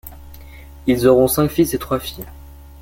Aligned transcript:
Ils 0.87 1.05
auront 1.07 1.27
cinq 1.27 1.51
fils 1.51 1.75
et 1.75 1.77
trois 1.77 1.99
filles. 1.99 2.25